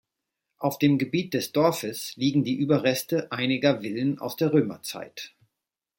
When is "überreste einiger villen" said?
2.55-4.17